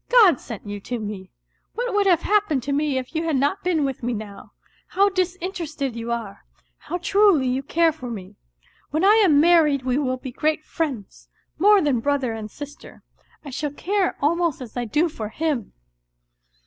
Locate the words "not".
3.36-3.62